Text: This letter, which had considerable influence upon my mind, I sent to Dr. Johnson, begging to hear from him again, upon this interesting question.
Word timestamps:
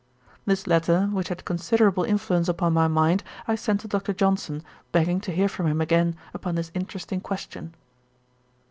This 0.47 0.65
letter, 0.65 1.09
which 1.11 1.27
had 1.27 1.45
considerable 1.45 2.03
influence 2.03 2.49
upon 2.49 2.73
my 2.73 2.87
mind, 2.87 3.21
I 3.47 3.53
sent 3.53 3.81
to 3.81 3.87
Dr. 3.87 4.13
Johnson, 4.13 4.63
begging 4.91 5.21
to 5.21 5.31
hear 5.31 5.47
from 5.47 5.67
him 5.67 5.79
again, 5.79 6.15
upon 6.33 6.55
this 6.55 6.71
interesting 6.73 7.21
question. 7.21 7.75